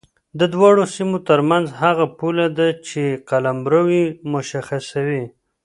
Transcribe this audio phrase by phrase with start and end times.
[0.39, 5.23] د دواړو سیمو ترمنځ هغه پوله ده چې قلمرو یې مشخصوي.